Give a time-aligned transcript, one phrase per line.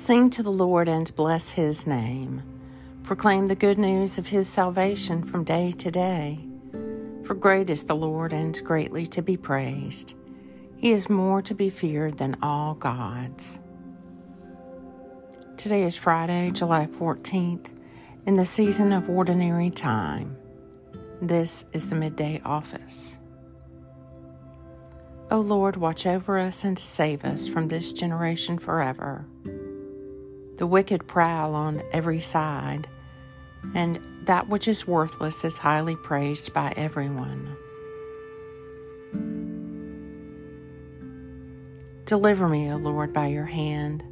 [0.00, 2.42] Sing to the Lord and bless his name.
[3.02, 6.40] Proclaim the good news of his salvation from day to day.
[7.24, 10.16] For great is the Lord and greatly to be praised.
[10.78, 13.60] He is more to be feared than all gods.
[15.58, 17.66] Today is Friday, July 14th,
[18.24, 20.34] in the season of ordinary time.
[21.20, 23.18] This is the midday office.
[25.30, 29.26] O Lord, watch over us and save us from this generation forever.
[30.60, 32.86] The wicked prowl on every side,
[33.74, 37.56] and that which is worthless is highly praised by everyone.
[42.04, 44.02] Deliver me, O Lord, by your hand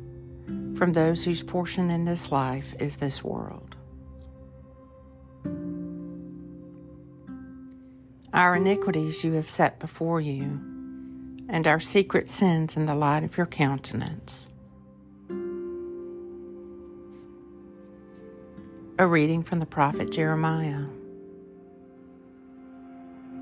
[0.79, 3.77] from those whose portion in this life is this world.
[8.33, 10.63] Our iniquities you have set before you,
[11.47, 14.49] and our secret sins in the light of your countenance.
[19.01, 20.85] A reading from the prophet Jeremiah.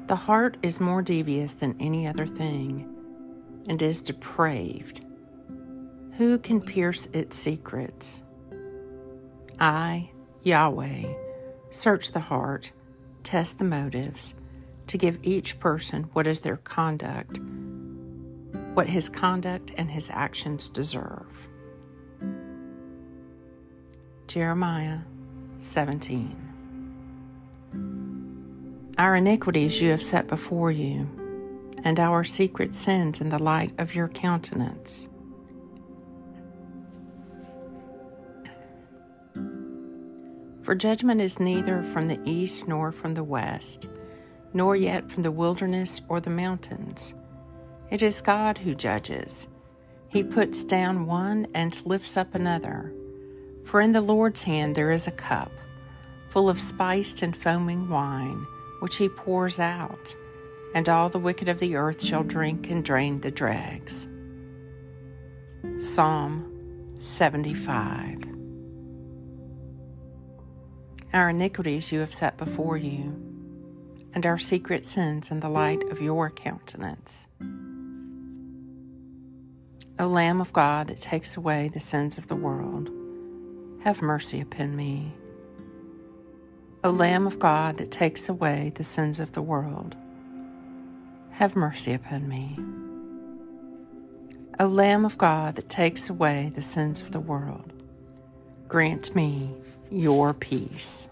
[0.07, 2.95] The heart is more devious than any other thing
[3.67, 5.07] and is depraved.
[6.19, 8.23] Who can pierce its secrets?
[9.59, 10.11] I,
[10.43, 11.15] Yahweh,
[11.71, 12.73] search the heart,
[13.23, 14.35] test the motives,
[14.89, 17.41] to give each person what is their conduct,
[18.75, 21.49] what his conduct and his actions deserve.
[24.27, 24.99] Jeremiah
[25.67, 26.37] 17.
[28.99, 31.09] Our iniquities you have set before you,
[31.85, 35.09] and our secret sins in the light of your countenance.
[40.63, 43.89] For judgment is neither from the east nor from the west,
[44.55, 47.15] nor yet from the wilderness or the mountains.
[47.91, 49.49] It is God who judges.
[50.09, 52.93] He puts down one and lifts up another.
[53.67, 55.51] For in the Lord's hand there is a cup,
[56.29, 58.47] full of spiced and foaming wine,
[58.79, 60.15] which he pours out,
[60.73, 64.07] and all the wicked of the earth shall drink and drain the dregs.
[65.81, 68.23] Psalm 75
[71.13, 73.21] Our iniquities you have set before you,
[74.15, 77.27] and our secret sins in the light of your countenance.
[79.99, 82.91] O Lamb of God that takes away the sins of the world,
[83.87, 85.15] have mercy upon me.
[86.83, 89.95] O Lamb of God that takes away the sins of the world,
[91.31, 92.59] have mercy upon me.
[94.59, 97.73] O Lamb of God that takes away the sins of the world,
[98.67, 99.55] grant me
[99.89, 101.09] your peace.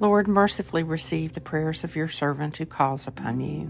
[0.00, 3.60] Lord, mercifully receive the prayers of your servant who calls upon you,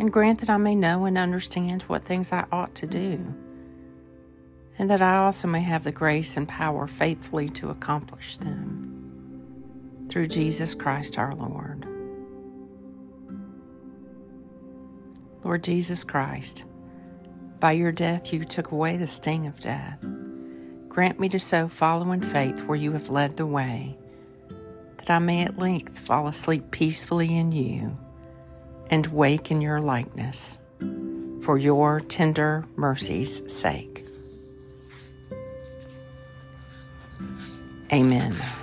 [0.00, 3.36] and grant that I may know and understand what things I ought to do
[4.80, 10.06] and that I also may have the grace and power faithfully to accomplish them.
[10.08, 11.84] Through Jesus Christ our Lord.
[15.44, 16.64] Lord Jesus Christ,
[17.58, 20.02] by your death you took away the sting of death.
[20.88, 23.98] Grant me to so follow in faith where you have led the way,
[24.96, 27.98] that I may at length fall asleep peacefully in you
[28.88, 30.58] and wake in your likeness,
[31.42, 34.06] for your tender mercy's sake.
[37.92, 38.59] Amen.